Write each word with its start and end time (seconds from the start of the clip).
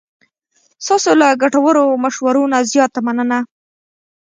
ستاسو 0.85 1.11
له 1.21 1.27
ګټورو 1.41 1.83
مشورو 2.03 2.43
نه 2.53 2.59
زیاته 2.71 2.99
مننه. 3.05 3.39